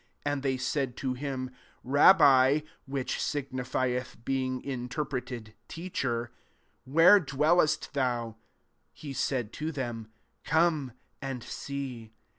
[0.25, 1.51] And they said to him,"
[1.83, 6.31] Rabbi, (which signifieth, being interpreted, Teacher,)
[6.85, 8.35] where dvvellest thou?" 39
[8.93, 10.07] He said to them,"
[10.43, 12.13] Come and see."